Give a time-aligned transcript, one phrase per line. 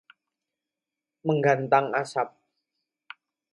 [1.27, 2.29] Menggantang asap